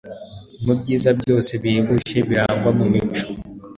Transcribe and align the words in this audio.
Mu 0.65 0.73
byiza 0.79 1.09
byose 1.19 1.51
bihebuje 1.61 2.17
birangwa 2.27 2.69
mu 2.77 2.85
mico, 2.93 3.25